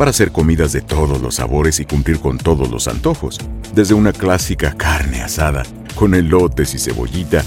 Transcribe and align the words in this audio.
Para 0.00 0.12
hacer 0.12 0.32
comidas 0.32 0.72
de 0.72 0.80
todos 0.80 1.20
los 1.20 1.34
sabores 1.34 1.78
y 1.78 1.84
cumplir 1.84 2.20
con 2.20 2.38
todos 2.38 2.70
los 2.70 2.88
antojos, 2.88 3.38
desde 3.74 3.92
una 3.92 4.14
clásica 4.14 4.72
carne 4.72 5.20
asada, 5.20 5.62
con 5.94 6.14
elotes 6.14 6.72
y 6.74 6.78
cebollita, 6.78 7.44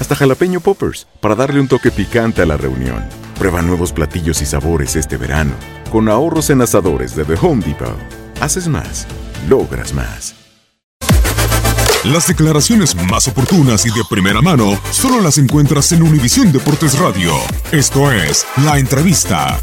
hasta 0.00 0.16
jalapeño 0.16 0.60
poppers, 0.60 1.06
para 1.20 1.34
darle 1.34 1.60
un 1.60 1.68
toque 1.68 1.90
picante 1.90 2.40
a 2.40 2.46
la 2.46 2.56
reunión. 2.56 3.04
Prueba 3.38 3.60
nuevos 3.60 3.92
platillos 3.92 4.40
y 4.40 4.46
sabores 4.46 4.96
este 4.96 5.18
verano, 5.18 5.52
con 5.92 6.08
ahorros 6.08 6.48
en 6.48 6.62
asadores 6.62 7.14
de 7.14 7.26
The 7.26 7.34
Home 7.42 7.62
Depot. 7.62 7.94
Haces 8.40 8.66
más, 8.66 9.06
logras 9.46 9.92
más. 9.92 10.34
Las 12.04 12.26
declaraciones 12.26 12.94
más 12.94 13.28
oportunas 13.28 13.84
y 13.84 13.90
de 13.90 14.02
primera 14.08 14.40
mano 14.40 14.80
solo 14.90 15.20
las 15.20 15.36
encuentras 15.36 15.92
en 15.92 16.04
Univisión 16.04 16.52
Deportes 16.52 16.98
Radio. 16.98 17.34
Esto 17.70 18.10
es 18.10 18.46
La 18.64 18.78
Entrevista. 18.78 19.60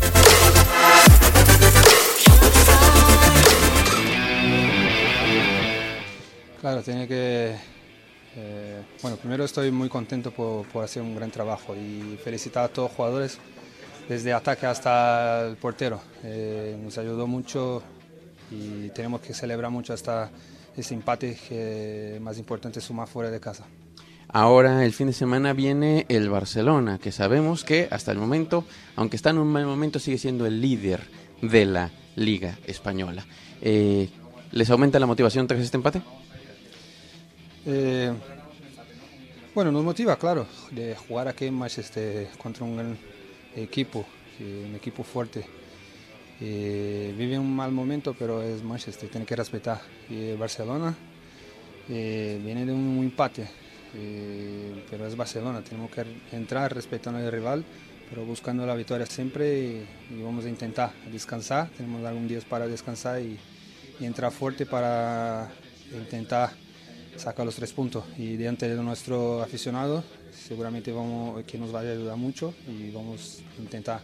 Claro, 6.62 6.84
tiene 6.84 7.08
que... 7.08 7.56
eh, 8.36 8.82
bueno, 9.02 9.18
primero 9.18 9.44
estoy 9.44 9.72
muy 9.72 9.90
contento 9.90 10.30
por, 10.30 10.68
por 10.68 10.84
hacer 10.84 11.02
un 11.02 11.16
gran 11.16 11.32
trabajo 11.32 11.76
y 11.76 12.20
felicitar 12.24 12.66
a 12.66 12.68
todos 12.68 12.90
los 12.90 12.96
jugadores, 12.96 13.40
desde 14.08 14.32
ataque 14.32 14.68
hasta 14.68 15.48
el 15.48 15.56
portero. 15.56 16.00
Eh, 16.24 16.80
nos 16.80 17.00
ayudó 17.00 17.26
mucho 17.26 17.82
y 18.52 18.90
tenemos 18.90 19.22
que 19.22 19.34
celebrar 19.34 19.72
mucho 19.72 19.92
hasta 19.92 20.30
ese 20.78 20.94
empate 20.94 21.36
que 21.50 22.20
más 22.22 22.38
importante 22.38 22.78
es 22.78 22.86
sumar 22.86 23.08
fuera 23.08 23.32
de 23.32 23.40
casa. 23.40 23.66
Ahora 24.28 24.86
el 24.86 24.94
fin 24.94 25.08
de 25.08 25.14
semana 25.14 25.54
viene 25.54 26.06
el 26.10 26.30
Barcelona, 26.30 27.00
que 27.00 27.12
sabemos 27.12 27.64
que 27.64 27.88
hasta 27.90 28.12
el 28.12 28.20
momento, 28.20 28.66
aunque 28.96 29.16
está 29.16 29.32
en 29.32 29.40
un 29.40 29.48
mal 29.48 29.66
momento, 29.66 29.98
sigue 29.98 30.20
siendo 30.20 30.46
el 30.46 30.62
líder 30.62 31.02
de 31.42 31.66
la 31.66 31.90
Liga 32.16 32.60
Española. 32.68 33.26
Eh, 33.64 34.10
¿Les 34.52 34.70
aumenta 34.70 35.00
la 35.00 35.08
motivación 35.08 35.48
tras 35.48 35.60
este 35.60 35.78
empate? 35.78 36.04
Eh, 37.66 38.12
bueno, 39.54 39.72
nos 39.72 39.84
motiva, 39.84 40.16
claro, 40.16 40.48
de 40.72 40.96
jugar 40.96 41.28
aquí 41.28 41.46
en 41.46 41.54
Manchester 41.54 42.30
contra 42.42 42.64
un 42.66 42.76
gran 42.76 42.98
equipo, 43.56 44.06
un 44.40 44.76
equipo 44.76 45.04
fuerte. 45.04 45.46
Eh, 46.40 47.14
vive 47.16 47.38
un 47.38 47.56
mal 47.56 47.72
momento, 47.72 48.16
pero 48.18 48.42
es 48.42 48.64
Manchester, 48.64 49.10
tiene 49.10 49.26
que 49.28 49.36
respetar. 49.36 49.80
Y 50.10 50.30
el 50.30 50.38
Barcelona 50.38 50.96
eh, 51.88 52.42
viene 52.44 52.66
de 52.66 52.74
un 52.74 52.98
empate, 52.98 53.48
eh, 53.96 54.84
pero 54.90 55.06
es 55.06 55.16
Barcelona, 55.16 55.62
tenemos 55.62 55.92
que 55.92 56.04
entrar 56.32 56.74
respetando 56.74 57.20
al 57.20 57.32
rival, 57.32 57.64
pero 58.10 58.26
buscando 58.26 58.66
la 58.66 58.74
victoria 58.74 59.06
siempre 59.06 59.60
y, 59.60 59.86
y 60.16 60.22
vamos 60.24 60.46
a 60.46 60.50
intentar 60.50 60.94
descansar. 61.12 61.70
Tenemos 61.78 62.04
algunos 62.04 62.28
días 62.28 62.44
para 62.44 62.66
descansar 62.66 63.22
y, 63.22 63.38
y 64.00 64.06
entrar 64.06 64.32
fuerte 64.32 64.66
para 64.66 65.52
intentar 65.94 66.50
sacar 67.22 67.46
los 67.46 67.56
tres 67.56 67.72
puntos. 67.72 68.04
Y 68.18 68.36
delante 68.36 68.68
de 68.68 68.76
nuestro 68.82 69.42
aficionado, 69.42 70.04
seguramente 70.32 70.92
vamos, 70.92 71.44
que 71.46 71.58
nos 71.58 71.74
va 71.74 71.80
a 71.80 71.82
ayudar 71.84 72.18
mucho 72.18 72.54
y 72.68 72.90
vamos 72.92 73.44
a 73.58 73.62
intentar 73.62 74.02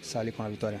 salir 0.00 0.32
con 0.34 0.44
la 0.44 0.50
victoria. 0.50 0.80